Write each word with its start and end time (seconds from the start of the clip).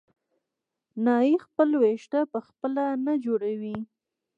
نایي 1.05 1.33
خپل 1.45 1.69
وېښته 1.81 2.19
په 2.31 2.39
خپله 2.47 2.85
نه 3.05 3.13
جوړوي. 3.25 3.77